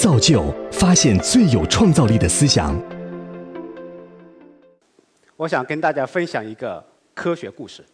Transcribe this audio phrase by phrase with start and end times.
[0.00, 2.74] 造就发现最有创造力的思想。
[5.36, 6.82] 我想跟大家分享一个
[7.12, 7.84] 科学故事。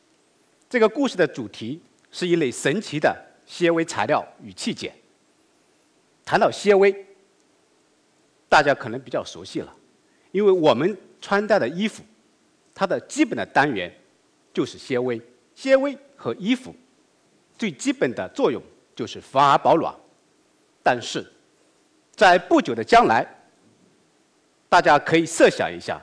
[0.71, 1.83] 这个故事的主题
[2.13, 3.13] 是一类神奇的
[3.45, 4.95] 纤维材料与器件。
[6.25, 6.95] 谈到纤维，
[8.49, 9.75] 大家可能比较熟悉了，
[10.31, 12.05] 因为我们穿戴的衣服，
[12.73, 13.93] 它的基本的单元
[14.55, 15.21] 就是纤维。
[15.57, 16.73] 纤维和衣服
[17.59, 18.63] 最基本的作用
[18.95, 19.93] 就是防寒保暖。
[20.85, 21.27] 但是，
[22.17, 23.27] 在不久的将来，
[24.71, 26.01] 大家可以设想一下，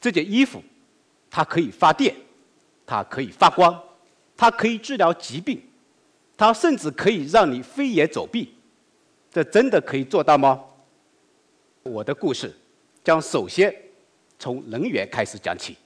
[0.00, 0.60] 这件衣服
[1.30, 2.12] 它可以发电，
[2.84, 3.80] 它可以发光，
[4.36, 5.62] 它可以治疗疾病，
[6.36, 8.52] 它甚至可以让你飞檐走壁。
[9.30, 10.64] 这真的可以做到吗？
[11.84, 12.52] 我的故事
[13.04, 13.72] 将首先
[14.38, 15.76] 从能源开始讲起，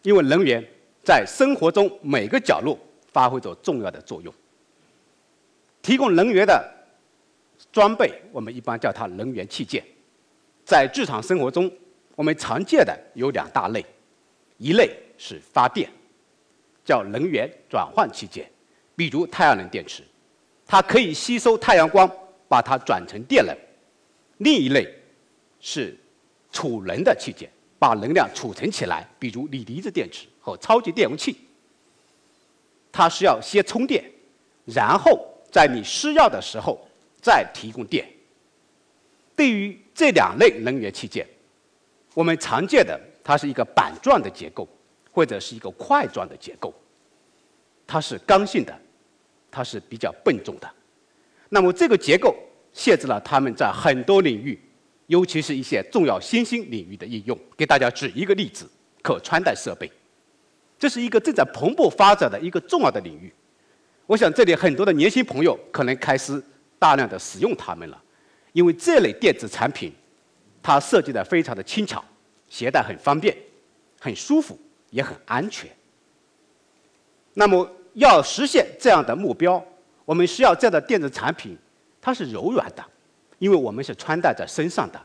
[0.00, 0.66] 因为能源
[1.04, 2.78] 在生活中每个角落
[3.12, 4.32] 发挥着重要的作用。
[5.82, 6.75] 提供能源的。
[7.76, 9.84] 装备我们一般叫它能源器件，
[10.64, 11.70] 在日常生活中，
[12.14, 13.84] 我们常见的有两大类，
[14.56, 15.86] 一类是发电，
[16.86, 18.50] 叫能源转换器件，
[18.94, 20.02] 比如太阳能电池，
[20.64, 22.10] 它可以吸收太阳光，
[22.48, 23.54] 把它转成电能；
[24.38, 24.88] 另一类
[25.60, 25.94] 是
[26.50, 31.36] 储能的器件，把能量储存起来，比如锂离子电池和超级电容器，
[32.90, 34.02] 它是要先充电，
[34.64, 36.80] 然后在你需要的时候。
[37.26, 38.06] 再提供电。
[39.34, 41.26] 对于这两类能源器件，
[42.14, 44.68] 我们常见的它是一个板状的结构，
[45.10, 46.72] 或者是一个块状的结构。
[47.84, 48.72] 它是刚性的，
[49.50, 50.70] 它是比较笨重的。
[51.48, 52.32] 那么这个结构
[52.72, 54.56] 限制了它们在很多领域，
[55.08, 57.36] 尤其是一些重要新兴领域的应用。
[57.56, 58.70] 给大家举一个例子：
[59.02, 59.90] 可穿戴设备，
[60.78, 63.32] 这是一个正在蓬勃发展的一个重要的领域。
[64.06, 66.40] 我想这里很多的年轻朋友可能开始。
[66.78, 68.02] 大量的使用它们了，
[68.52, 69.92] 因为这类电子产品，
[70.62, 72.04] 它设计的非常的轻巧，
[72.48, 73.36] 携带很方便，
[74.00, 74.58] 很舒服，
[74.90, 75.70] 也很安全。
[77.34, 79.62] 那么要实现这样的目标，
[80.04, 81.56] 我们需要这样的电子产品，
[82.00, 82.84] 它是柔软的，
[83.38, 85.00] 因为我们是穿戴在身上的，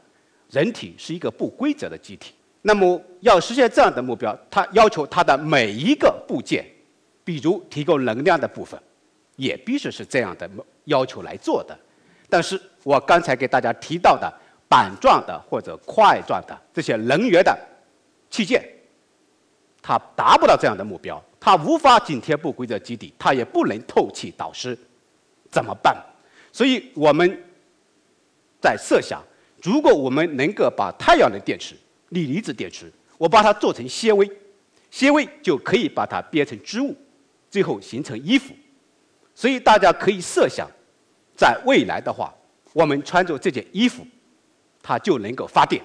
[0.49, 2.33] 人体是一个不规则的机体。
[2.61, 6.65] 那么要实现这样的目标，它要求它的每一个部件，
[7.23, 8.79] 比如提供能量的部分，
[9.35, 10.49] 也必须是这样的。
[10.91, 11.77] 要求来做的，
[12.29, 14.31] 但是我刚才给大家提到的
[14.69, 17.57] 板状的或者块状的这些能源的
[18.29, 18.63] 器件，
[19.81, 24.77] 它达不到这样的目标，它无法紧贴不规则基底，它也不能透气导湿，
[25.49, 25.95] 怎么办？
[26.53, 27.43] 所以我们
[28.61, 29.23] 在设想，
[29.63, 31.75] 如果我们能够把太阳能电池、
[32.09, 34.29] 锂离子电池，我把它做成纤维，
[34.89, 36.95] 纤维就可以把它编成织物，
[37.49, 38.53] 最后形成衣服。
[39.33, 40.69] 所以大家可以设想，
[41.35, 42.33] 在未来的话，
[42.73, 44.05] 我们穿着这件衣服，
[44.81, 45.81] 它就能够发电，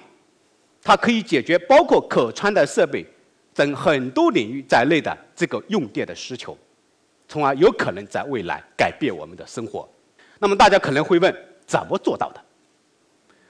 [0.81, 3.05] 它可以解决包括可穿戴设备
[3.53, 6.57] 等很多领域在内的这个用电的需求，
[7.27, 9.87] 从而有可能在未来改变我们的生活。
[10.39, 12.43] 那么大家可能会问，怎么做到的？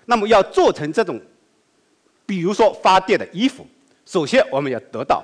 [0.05, 1.19] 那么要做成这种，
[2.25, 3.67] 比如说发电的衣服，
[4.05, 5.23] 首先我们要得到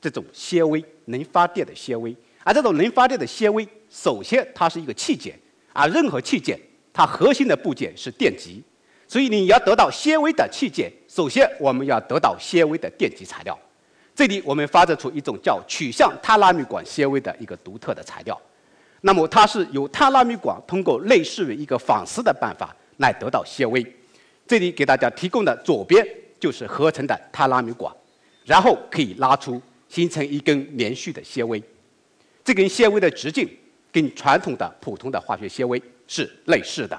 [0.00, 2.16] 这种纤维能发电的纤维。
[2.44, 5.38] 而这种能发电的纤维，首先它是一个器件，
[5.78, 6.58] 而任何器件
[6.92, 8.60] 它核心的部件是电极，
[9.06, 13.56] 所以你要得到纤维的器件，首先我们要得到纤维的电极材料。
[14.12, 18.36] 这里我们发展出一种叫取向碳纳米管纤维的一个独特的材料，
[19.02, 23.86] 那么它是由碳纳米管通过类似于一个纺丝的办法来得到纤维。
[24.44, 26.04] 这里给大家提供的左边
[26.40, 27.94] 就是合成的碳纳米管，
[28.44, 31.62] 然后可以拉出形成一根连续的纤维。
[32.42, 33.48] 这根纤维的直径
[34.00, 36.96] 跟传统的普通的化学纤维是类似的，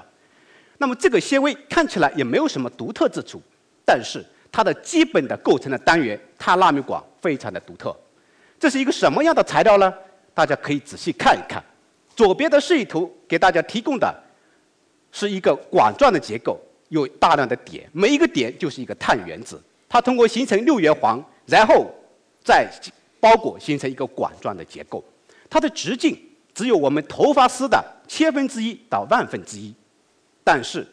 [0.76, 3.40] 那么这个纤维看起来也没有什么独特之处，
[3.86, 4.22] 但是
[4.52, 7.96] 它的基本的构成的单元碳纳米管非常的独特。
[8.58, 9.90] 这是一个什么样的材料呢？
[10.34, 11.64] 大家可以仔细看一看，
[12.14, 14.14] 左边的示意图给大家提供的
[15.10, 16.60] 是一个管状的结构，
[16.90, 19.58] 有大量的点，每一个点就是一个碳原子，
[19.88, 21.90] 它通过形成六元环，然后
[22.44, 22.70] 再
[23.18, 25.02] 包裹形成一个管状的结构。
[25.48, 26.16] 它的直径
[26.60, 29.74] 只有我们头发丝的千分之一到万分之一，
[30.44, 30.86] 但是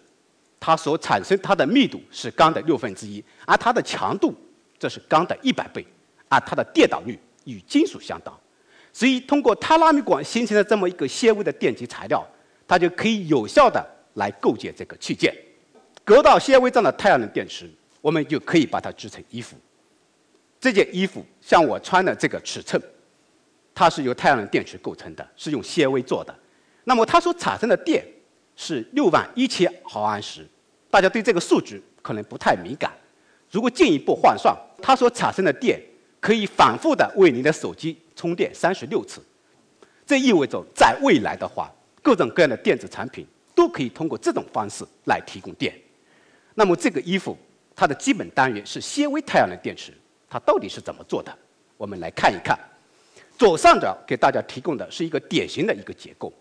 [0.62, 4.34] 它所产生它的密度是钢的六分之一，而它的强度
[4.80, 5.86] 这是钢的一百倍，
[6.30, 8.34] 而它的电导率与金属相当，
[8.94, 12.26] 所以通过碳纳米管形成的这么一个纤维的电极材料，
[12.66, 15.36] 它就可以有效的来构建这个器件。
[16.06, 17.70] 隔到纤维状的太阳能电池，
[18.00, 19.58] 我们就可以把它织成衣服。
[20.62, 22.82] 这件衣服像我穿的这个尺寸。
[23.78, 26.34] 它是由太阳能电池构成的，是用纤维做的。
[26.84, 28.04] 那么它所产生的电，
[28.56, 30.44] 是六万一千毫安时。
[30.90, 32.92] 大家对这个数值可能不太敏感。
[33.52, 35.80] 如果进一步换算，它所产生的电
[36.20, 39.22] 可以反复的为您的手机充电三十六次。
[40.08, 41.72] 这意味着在未来的话，
[42.02, 45.80] 各种各样的电子产品都可以通过这种方式来提供电。
[46.56, 47.38] 那么这个衣服
[47.76, 49.94] 它的基本单元是纤维太阳能电池，
[50.28, 51.32] 它到底是怎么做的？
[51.78, 52.58] 我们来看一看。
[53.38, 56.34] 左上角给大家提供的是一个典型的一个结构，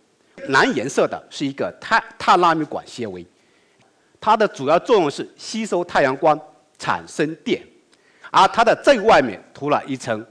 [0.49, 3.25] 蓝颜色的是一个碳碳纳米管纤维，
[4.19, 6.41] 它的主要作用是吸收太阳光
[6.79, 7.63] 产生电，
[8.31, 10.25] 而它的最外面涂了一层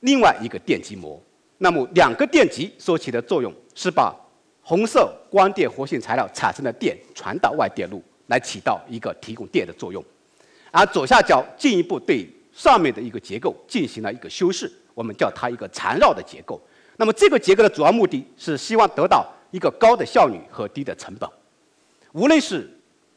[0.00, 1.22] 另外一个电极膜。
[1.58, 4.14] 那么两个电极所起的作用是把
[4.62, 10.02] 红色光电活性材料产生的电传到外电路，来起到一个提供电的作用。
[10.70, 14.72] 而左下角进一步对上面的一个结构进行了一个修饰。
[14.98, 16.60] 我们叫它一个缠绕的结构。
[16.96, 21.30] 那么这个结构的主要目的是希望得到一个高的效率和低的成本。
[22.10, 22.68] 无论是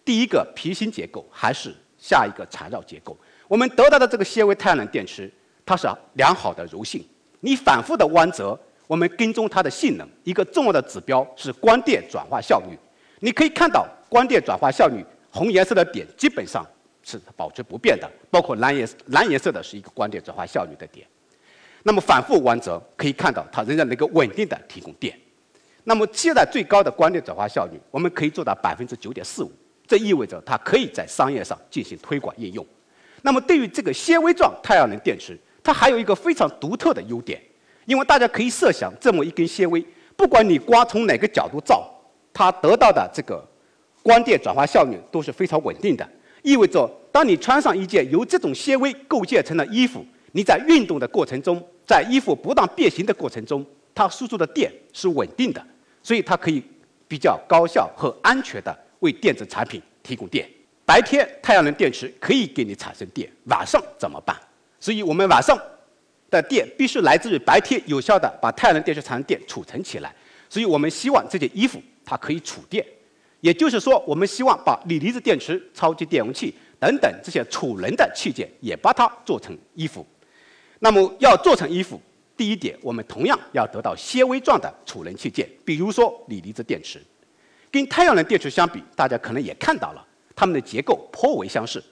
[0.06, 3.18] 第一个皮芯结构还是下一个缠绕结构，
[3.48, 5.34] 我们得到的这个纤维太阳能电池，
[5.66, 7.04] 它是良好的柔性。
[7.40, 12.78] 你反复的弯折，我们跟踪它的性能，一个重要的指标是光电转化效率。
[13.22, 16.64] 你可以看到光电转化效率，红颜色的点基本上
[17.02, 21.08] 是保持不变的，包括蓝颜蓝颜色的是一个光电转化效率的点。
[21.84, 25.18] 那么反复弯折，可以看到它仍然能够稳定的提供电。
[25.84, 29.52] 那么现在最高的光电转化效率，我们可以做到百分之九点四五，
[29.88, 32.64] 这意味着它可以在商业上进行推广应用。
[33.24, 37.42] 那么对于这个纤维状太阳能电池，它还有一个非常独特的优点，
[37.86, 39.84] 因为大家可以设想，这么一根纤维，
[40.16, 41.84] 不管你光从哪个角度照，
[42.32, 43.44] 它得到的这个
[44.04, 46.08] 光电转化效率都是非常稳定的，
[46.44, 50.06] 意味着当你穿上一件由这种纤维构建成的衣服。
[50.32, 55.66] 你在运动的过程中，在衣服不断变形的过程中，它输出的电是稳定的，
[56.02, 56.64] 所以它可以
[57.08, 60.50] 比较高效和安全的为电子产品提供电。
[60.86, 64.36] 白天太阳能电池可以给你产生电，晚上怎么办？
[64.80, 65.58] 所以我们晚上
[66.30, 70.14] 的电必须来自于白天有效的把太阳能电池产生电储存起来。
[70.50, 72.86] 所以我们希望这件衣服它可以储电，
[73.42, 80.06] 也就是说，我们希望把锂离子电池、超级电容器等等这些储能的器件也把它做成衣服。
[80.84, 82.02] 那么要做成衣服，
[82.36, 87.00] 第一点，我们同样要得到纤维状的储能器件，比如说锂离子电池。
[87.70, 90.04] 跟太阳能电池相比，大家可能也看到了，
[90.36, 91.84] 它们的结构颇为相似，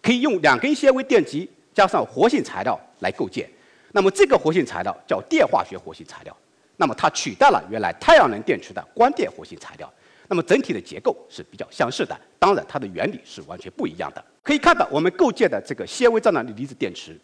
[0.00, 3.46] 可以用两根纤维电极加上活性材料来构建。
[3.92, 6.34] 那么这个活性材料叫电化学活性材料，
[6.78, 9.92] 那么它取代了原来太阳能电池的光电活性材料。
[10.26, 14.24] 那么整体的结构是比较相似的，当然它的原理是完全不一样的。
[14.42, 17.18] 可以看到，我们构建的这个纤维状的锂离子电池。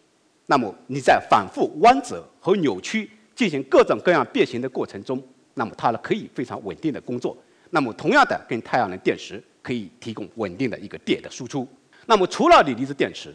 [0.47, 5.21] 那么你在反复弯折和扭曲进行各种各样变形的过程中，
[5.55, 7.35] 那么它呢可以非常稳定的工作。
[7.71, 11.67] 那么同样的，跟太阳能电池可以提供稳定的一个电的输出。
[12.05, 13.33] 那么除了锂离子电池，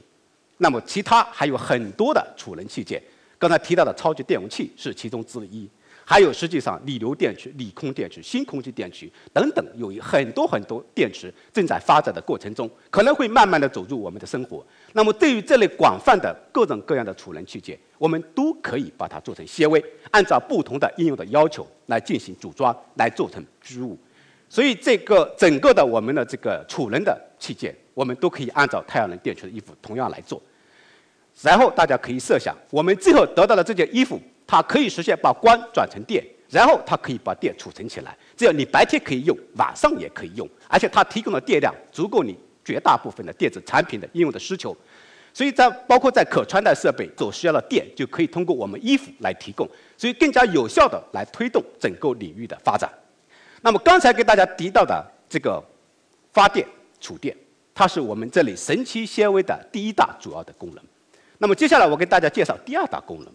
[0.59, 3.03] 那么其他还有很多的储能器件。
[3.39, 5.69] 刚才提到的超级电容器是其中之一。
[6.11, 14.67] 还有，实际上，锂流电池、锂空电池、新空气电池等等，有很多很多电池正在发展的过程中，可能会慢慢的走入我们的生活。
[14.93, 19.81] 那么，对于这类广泛的各种各样的储能器件，我们都可以把它做成纤维，
[20.11, 23.97] 按照不同的应用的要求来进行组装，来做成织物。
[24.49, 30.43] 所以，这个整个的我们的这个储能的器件，我们都可以按照太阳能电池的衣服同样来做。
[31.40, 34.21] 然后，大家可以设想，我们最后得到的这件衣服。
[34.50, 44.76] 它可以实现把光转成电，然后它可以把电储存起来，这样你白天可以用，晚上也可以用，而且它提供的电量足够你绝大部分的电子产品的应用的需求。
[45.33, 49.64] 所以在包括在可穿戴设备所需要的电，就可以通过我们衣服来提供，
[49.97, 52.90] 所以更加有效的来推动整个领域的发展。
[53.62, 55.62] 那么刚才给大家提到的这个
[56.33, 56.66] 发电
[57.00, 57.37] 储电，
[57.73, 60.85] 它是我们这里神奇纤维的第一大主要的功能。
[61.38, 63.33] 那么接下来我给大家介绍第二大功能。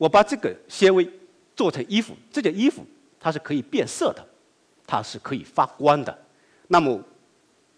[0.00, 1.06] 我把这个纤维
[1.54, 2.82] 做成衣服，这件衣服
[3.20, 4.26] 它是可以变色的，
[4.86, 6.18] 它是可以发光的。
[6.68, 6.98] 那么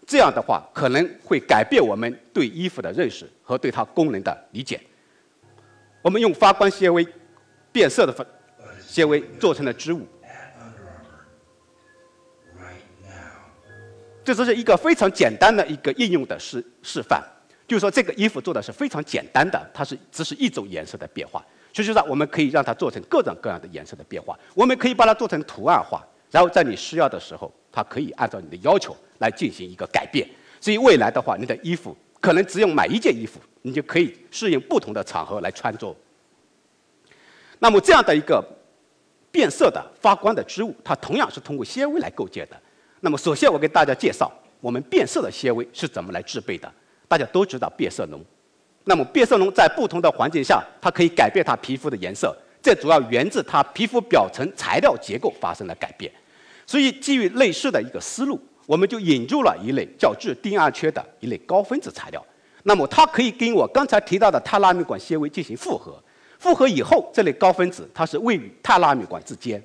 [0.07, 4.79] 这样的话，可能会改变我们对衣服的认识和对它功能的理解。
[6.01, 7.05] 我们用发光纤维
[7.73, 8.27] 变色的
[8.79, 10.07] 纤维做成了织物，
[14.23, 17.21] 这只是一个非常简单的一个应用的示示范。
[17.67, 21.45] 就是说，这个衣服做的是非常简单的，它是只是一种颜色的变化。
[21.73, 24.37] 实际上，我们可以让它做成各种各样的颜色的变化。
[24.53, 30.27] 我们可以把它做成图案化，然后在你需要的时候，它可以按照你的要求来进行一个改变。
[30.61, 35.95] 所以未来的话，你的衣服可能只用买一件衣服，你就可以适应不同的场合来穿着。
[37.59, 38.43] 那么这样的一个
[39.31, 42.61] 变色的发光的织物，它同样是通过纤维来构建的。
[42.99, 46.71] 那么首先我给大家介绍我们变色的纤维是怎么来制备的。
[47.07, 48.23] 大家都知道变色龙，
[48.85, 56.11] 那么变色龙在不同的环境下，它可以改变它皮肤的颜色，这主要源自它皮肤表层材料结构发生了改变。
[56.65, 62.25] 所以基于类似的一个思路，我们就引入了一类叫质丁胺缺的一类高分子材料。
[62.63, 66.01] 那么它可以跟我刚才提到的碳纳米管纤维进行复合，
[66.39, 69.61] 复合以后，这类高分子它是位于碳纳米管之间。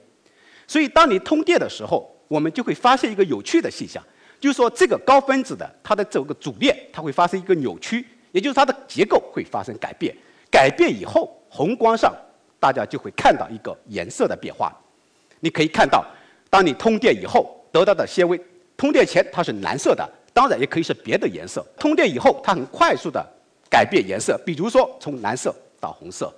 [0.66, 4.02] 所以，当你通电的时候，我们就会发现一个有趣的现象，
[4.40, 10.14] 就是说这个高分子的它的这个主链，它会发生一个扭曲，也就是它的结构会发生改变。
[10.50, 12.14] 改变以后，红光上
[12.58, 14.72] 大家就会看到一个颜色的变化。
[15.40, 16.04] 你可以看到，
[16.48, 18.40] 当你通电以后得到的纤维，
[18.76, 21.64] 通电前它是蓝色的，当然也可以是别的颜色。
[21.78, 23.24] 通电以后，它很快速的
[23.70, 26.32] 改变颜色，比如说从蓝色到红色，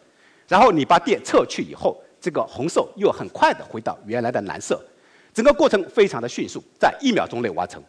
[0.48, 2.00] 然后你把电撤去以后。
[2.22, 4.78] 这个红色又很快的回到原来的蓝色，
[5.32, 7.82] 整个过程非常的迅速，在一秒钟内完成，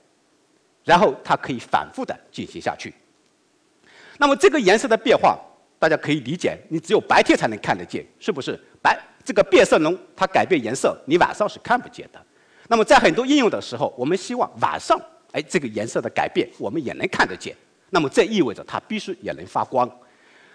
[0.85, 2.93] 然后它可以反复的进行下去。
[4.21, 5.35] 那么这个颜色的变化，
[5.79, 8.57] 大家可以理解，你只有白天才能看得见，是不是？
[8.79, 12.21] 白这个变色龙它改变颜色，你晚上是看不见的。
[12.67, 14.95] 那么在很多应用的时候，我们希望晚上，
[15.31, 17.55] 哎，这个颜色的改变我们也能看得见。
[17.89, 19.89] 那么这意味着它必须也能发光。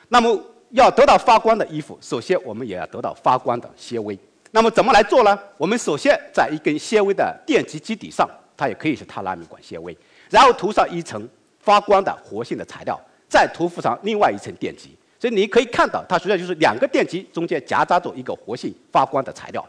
[0.06, 4.16] 那么要得到发光的衣服，首先我们也要得到发光的纤维。
[4.52, 5.36] 那么怎么来做呢？
[5.58, 9.98] 我们首先在一根纤维的电极基底上，它也可以是碳拉米管纤维，
[10.30, 12.98] 然后涂上一层发光的活性的材料，
[13.36, 14.96] 再涂覆上另外一层电极。
[15.20, 19.66] 所以你可以看到，它实际上就是两个电极中间夹杂着一个活性发光的材料，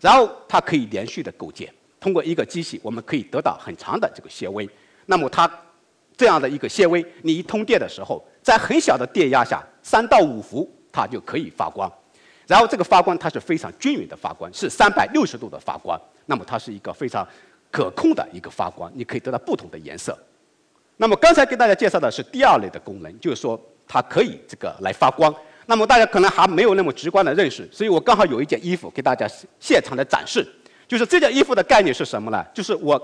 [0.00, 1.72] 然后它可以连续的构建。
[1.98, 4.68] 通过一个机器，我们可以得到很长的这个纤维。
[5.06, 5.50] 那么它
[6.16, 9.60] 这样的一个纤维，你一通电的时候，在很小的电压下。
[9.82, 11.90] 三到五伏，它就可以发光。
[12.46, 15.98] 然后这个发光它是非常均匀的发光，是三百六十度的发光。
[16.26, 17.26] 那么它是一个非常
[17.70, 20.18] 可控的一个发光，你可以得到不同的颜色。
[21.00, 25.34] 那么刚才给大家介绍的是第二类的功能，就是说它可以这个来发光。
[25.64, 29.26] 那么大家可能还没有那么直观的认识，所以我刚好有一件衣服给大家
[29.58, 30.46] 现场的展示。
[30.86, 32.44] 就是这件衣服的概念是什么呢？
[32.52, 33.00] 就是我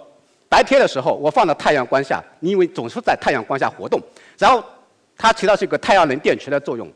[0.47, 3.99] 白天的时候我放到太阳光下，因为总是在太阳光下活动，
[4.39, 4.63] 然后。
[5.19, 6.87] 它起到是一个太阳能电池的作用，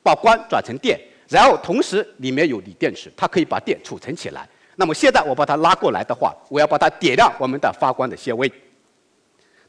[0.00, 0.96] 把光转成电，
[1.28, 4.48] 然后同时里面有锂电池，它可以把电储存起来。
[4.76, 8.48] 那么现在我把它拉过来的话，我要把它点亮我们的发光的纤维。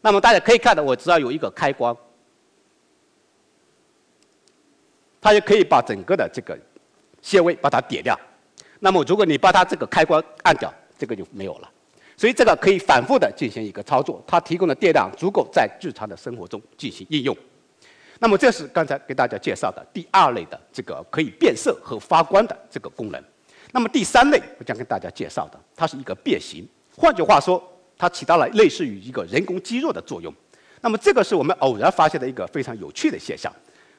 [0.02, 1.96] 那么大家可以看到，我只要有一个开关，
[5.20, 6.58] 它就可以把整个的这个
[7.22, 8.18] 纤维把它点亮。
[8.80, 11.70] 那么如果你把它这个开关按掉，这个就没有了。
[12.16, 17.36] 所以这个可以反复的进行一个操作，它提供的电量足够在日常的生活中进行应用。
[18.20, 23.24] 那么这是刚才给大家介绍的第二类的这个可以变色和发光的这个功能。
[23.72, 26.68] 那么第三类我将跟大家介绍的，它是一个变形。
[26.96, 27.62] 换句话说，
[27.98, 30.34] 它起到了类似于一个人工肌肉的作用。
[30.82, 33.52] 那么这个是我们偶然发现的一个非常有趣的现象。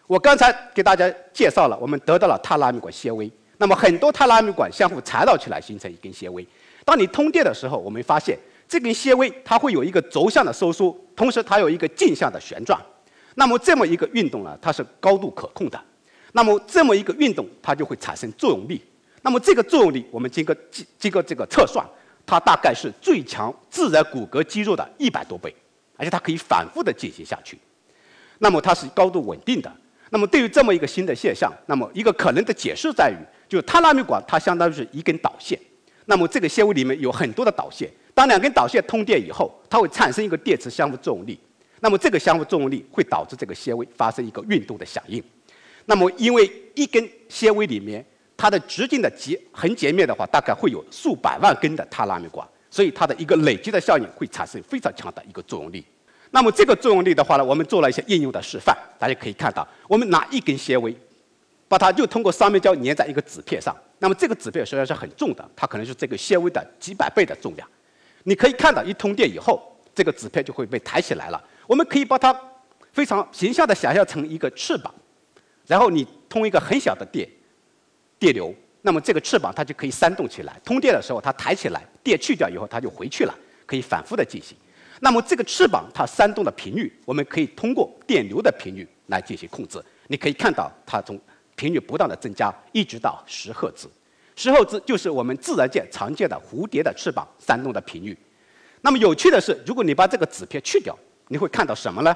[0.06, 3.30] 我刚才给大家介绍了，我们得到了碳拉米管纤维。
[3.58, 6.46] 那么很多碳拉米管相互缠绕起来形成一根纤维。
[6.84, 8.38] 当你通电的时候，我们发现
[8.68, 12.80] 这根纤维它会有一个轴向的收缩，同时它有一个径向的旋转。
[13.34, 15.80] 那么这么一个运动呢，它是高度可控的。
[16.32, 18.80] 那么这么一个运动，它就会产生作用力。
[19.22, 21.84] 那么这个作用力，我们经过经经过这个测算，
[22.28, 25.52] 它大概是最强自然骨骼肌肉的一百多倍，
[25.96, 27.58] 而且它可以反复的进行下去。
[28.38, 29.72] 那么它是高度稳定的。
[30.10, 33.16] 那么对于这么一个新的现象，那么一个可能的解释在于，
[33.48, 35.58] 就是碳纳米管它相当于是一根导线。
[36.04, 41.40] 那么这个纤维里面有很多的导线，当两根导线通电以后，它会产生一个电磁相互作用力。
[41.80, 45.22] 那么这个相互作用力会导致这个纤维发生一个运动的响应。
[45.86, 48.04] 那么因为一根纤维里面
[48.38, 55.84] 它的直径的截横截面的话，大概会有数百万根的碳拉米管，所以它的一个累积的效应会产生非常强的一个作用力。
[56.30, 60.96] 那么这个作用力的话呢，我们做了一些应用的示范，大家可以看到，我们拿一根纤维，
[61.66, 63.76] 把它就通过双面胶粘在一个纸片上。
[63.98, 67.68] 那么这个纸片实际上是很重的，它可能是这个纤维的几百倍的重量。
[68.22, 69.60] 你可以看到，一通电以后，
[69.92, 71.42] 这个纸片就会被抬起来了。
[71.66, 72.38] 我们可以把它
[72.92, 74.94] 非常形象的想象成一个翅膀，
[75.66, 77.28] 然后你通一个很小的电
[78.18, 80.60] 电流，那么这个翅膀它就可以扇动起来。
[80.64, 83.34] 通电的时候它抬起来，电去掉以后它就回去了，
[83.66, 84.56] 可以反复的进行。
[85.00, 89.80] 那么这个翅膀它扇动的频率，我们可以通过电流的频率来进行控制。
[90.08, 91.20] 你可以看到它从
[91.54, 93.88] 频率不断的增加，一直到十赫兹。
[94.34, 98.16] 十赫兹就是我们自然界常见的蝴蝶的翅膀扇动的频率。
[98.80, 100.96] 那么有趣的是，如果你把这个纸片去掉，
[101.28, 102.14] 你会看到什么呢？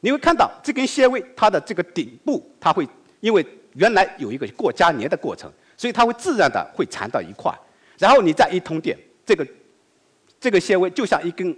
[0.00, 7.52] 你会看到这根纤维，它的这个顶部，它会因为原来有一个过加年的过程，所以它会自然的会缠到一块。
[7.98, 8.96] 然后你再一通电，
[9.26, 9.46] 这个
[10.40, 11.56] 这个纤维就像一根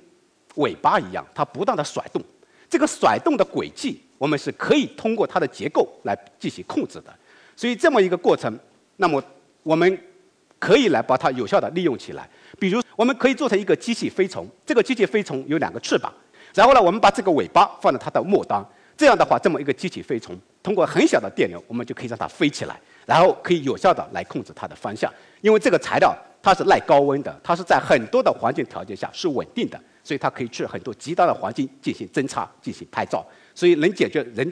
[0.56, 2.22] 尾巴一样，它不断的甩动。
[2.68, 7.12] 这个甩动的轨迹，我们是可以通过它的结构来进行控制的。
[7.56, 8.56] 所以这么一个过程，
[8.96, 9.22] 那么
[9.62, 9.98] 我们
[10.58, 12.28] 可以来把它有效的利用起来。
[12.58, 16.12] 比如，我们可以做成一个机器飞虫，这个机器飞虫有两个翅膀，
[16.54, 18.64] 然后呢，我们把这个尾巴放在它的末端，
[18.96, 25.12] 这样的话，这么一个机器飞虫，通过很小的电流，我们就可以让它飞起来，然后可以有效的来控制它的方向。
[25.40, 29.80] 因为这个材料它是耐高温的，它是在很多的环境条件下是稳定的。
[30.02, 33.24] 所以它可以去很多极端的环境进行侦查、进行拍照，
[33.54, 34.50] 所以能解决人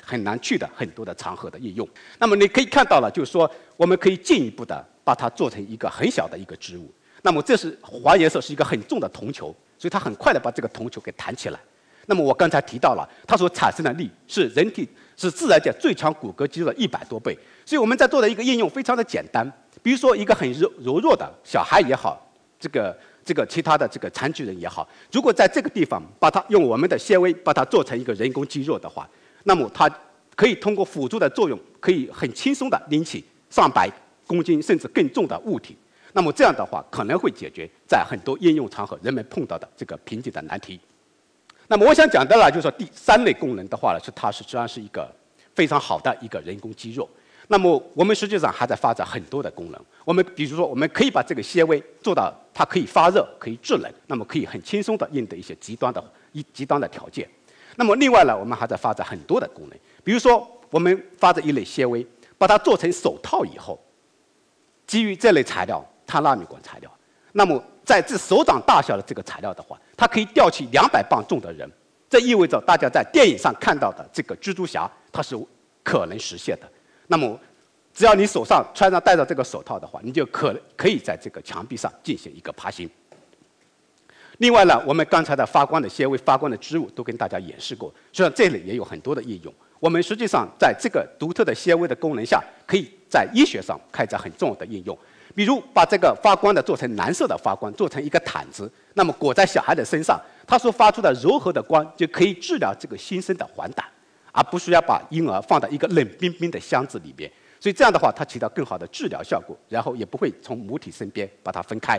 [0.00, 1.86] 很难去的很多的场合的应用。
[2.20, 6.90] 那么你可以看到了，就是说我们可以进一步的把它做成一个很小的一个织物。
[7.22, 11.58] 那么这是黄颜色是一个很重的铜球，所以它很快的把这个铜球给弹起来。
[12.06, 17.36] 那么我刚才提到了，它所产生的力是人体是自然界最强骨骼肌肉的一百多倍。
[17.64, 19.50] 所以我们在做的一个应用非常的简单，
[19.82, 22.20] 比如说一个很柔柔弱的小孩也好，
[22.58, 22.96] 这个。
[23.26, 29.08] 这个其他的这个残疾人也好，如果在这个地方把它用我们的纤维把它做成一个人工肌肉的话，
[29.44, 29.90] 那么它
[30.36, 33.90] 可以通过辅助的作用，可以很轻松的拎起上百
[34.26, 35.74] 公斤甚至更重的物体。
[36.12, 40.78] 那么这样的话，可能会解决在很多应用场合人们碰到的这个瓶颈的难题。
[41.68, 45.10] 那么我想讲的呢，就是说第三类功能的话呢，是它实际上是一个
[45.54, 47.08] 非常好的一个人工肌肉。
[47.48, 49.80] 那么我们实际上还在发展很多的功能。
[50.04, 56.02] 我们比如说，我们可以把这个纤维做到它可以发热、可以制冷，那么可以很轻松的应对一些极端的、
[56.32, 57.28] 一极端的条件。
[57.76, 59.78] 那么另外呢，我们还在发展很多的功能。
[60.02, 62.06] 比如说，我们发展一类纤维，
[62.38, 63.78] 把它做成手套以后，
[64.86, 66.90] 基于这类材料碳纳米管材料，
[67.32, 71.70] 那么在这手掌大小的这个材料的话，它可以吊起两百磅重的人。
[72.08, 75.36] 这意味着大家在电影上看到的这个蜘蛛侠，它是
[75.82, 76.68] 可能实现的。
[77.08, 77.38] 那么，
[77.92, 82.88] 只要你手上穿上戴着这个手套的话，你就可可以在这个墙壁上进行一个爬行。
[84.38, 89.54] 另外呢，我们刚才的发光的纤维、发光的织物都跟大家演示过，实际上这里也有很多的应用。
[89.78, 94.96] 我们实际上在这个独特的纤维的功能下，可以在医学上开展很重要的应用。
[95.34, 103.84] 比如把这个发光的做成蓝色的发光，做成一个毯子，那么裹在小孩的身上，它所发出的柔和的光就可以治疗这个新生的黄疸。
[104.36, 107.30] 而不需要把婴儿放到一个冷冰冰的箱子里边，
[107.60, 111.96] 所以这样的话，它起到更好的治疗效果，然后也不会从母体身边把它分开。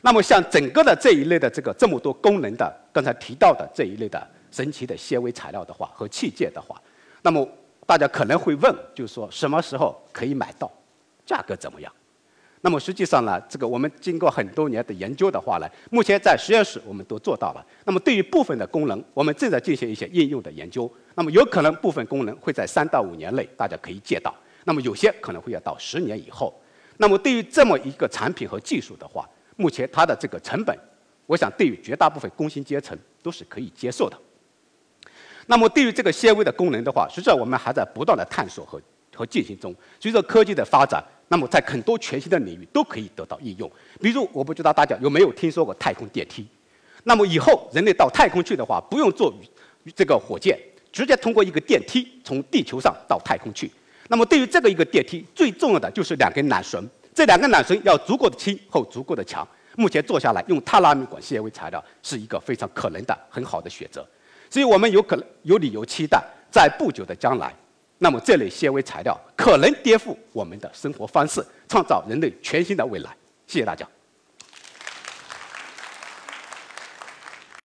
[0.00, 6.82] 那么，像整个的这一类的这个这么多功能的，刚才提到的这一类的神奇的纤维材料的话和器械的话，
[7.22, 7.48] 那么
[7.86, 10.68] 大家可能会问，就是说什么时候可以买到，
[11.24, 11.92] 价格怎么样？
[12.64, 17.62] 那么实际上呢，这个我们经过很多年的研究的话呢，目前在实验室我们都做到了。
[17.84, 20.90] 那么对于部分的功能，我们正在进行一些应用的研究。
[21.14, 26.58] 那么有可能部分功能会在三到五年内大家可以借到，那么有些可能会要到十年以后。
[26.96, 30.74] 那么对于这么一个产品和技术的话，目前它的这个成本，
[31.26, 34.16] 我想对于绝大部分工薪阶层都是可以接受的。
[35.44, 38.80] 那么对于这个纤维的功能的话，实际上我们还在不断的探索和
[39.14, 39.74] 和进行中。
[40.00, 41.04] 随着科技的发展。
[41.34, 43.68] 那么，在很多全新的领域都可以得到应用。
[44.00, 46.46] 比如，我不知道大家有没有听说过太空电梯？
[47.02, 49.34] 那么以后人类到太空去的话，不用坐
[49.96, 50.56] 这个火箭，
[50.92, 53.68] 直接通过一个电梯从地球上到太空去。
[54.06, 59.44] 那么对于这个一个电梯，最重要的就是两根缆绳，这两根缆绳要足够的轻和足够的强。
[59.74, 64.06] 目前做下来用碳纳米管纤维材料是一个非常可能的很好的选择。
[64.48, 67.52] 所以我们有可能有理由期待，在不久的将来。
[67.98, 73.10] 那么这类纤维材料可能颠覆我们的生活方式，创造人类全新的未来。
[73.46, 73.86] 谢谢大家。